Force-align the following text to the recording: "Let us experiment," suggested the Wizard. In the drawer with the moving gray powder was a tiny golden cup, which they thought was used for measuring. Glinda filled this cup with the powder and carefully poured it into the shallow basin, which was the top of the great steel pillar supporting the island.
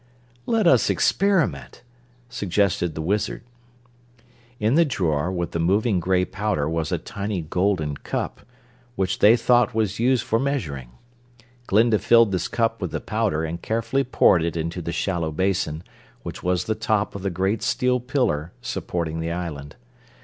"Let 0.47 0.65
us 0.65 0.89
experiment," 0.89 1.83
suggested 2.27 2.95
the 2.95 3.03
Wizard. 3.03 3.43
In 4.59 4.73
the 4.73 4.83
drawer 4.83 5.31
with 5.31 5.51
the 5.51 5.59
moving 5.59 5.99
gray 5.99 6.25
powder 6.25 6.67
was 6.67 6.91
a 6.91 6.97
tiny 6.97 7.43
golden 7.43 7.95
cup, 7.97 8.41
which 8.95 9.19
they 9.19 9.37
thought 9.37 9.75
was 9.75 9.99
used 9.99 10.23
for 10.23 10.39
measuring. 10.39 10.89
Glinda 11.67 11.99
filled 11.99 12.31
this 12.31 12.47
cup 12.47 12.81
with 12.81 12.89
the 12.89 12.99
powder 12.99 13.43
and 13.43 13.61
carefully 13.61 14.03
poured 14.03 14.41
it 14.43 14.57
into 14.57 14.81
the 14.81 14.91
shallow 14.91 15.31
basin, 15.31 15.83
which 16.23 16.41
was 16.41 16.63
the 16.63 16.73
top 16.73 17.13
of 17.13 17.21
the 17.21 17.29
great 17.29 17.61
steel 17.61 17.99
pillar 17.99 18.53
supporting 18.59 19.19
the 19.19 19.31
island. 19.31 19.75